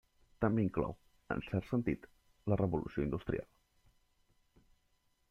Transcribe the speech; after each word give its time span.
També 0.43 0.61
inclou, 0.67 0.95
en 1.35 1.43
cert 1.49 1.67
sentit, 1.73 2.09
la 2.53 2.59
Revolució 2.63 3.07
Industrial. 3.09 3.49